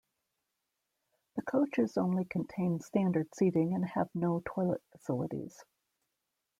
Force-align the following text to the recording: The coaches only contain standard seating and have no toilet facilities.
The 1.35 1.43
coaches 1.43 1.95
only 1.95 2.25
contain 2.25 2.79
standard 2.79 3.27
seating 3.35 3.75
and 3.75 3.85
have 3.85 4.09
no 4.15 4.41
toilet 4.43 4.81
facilities. 4.91 5.63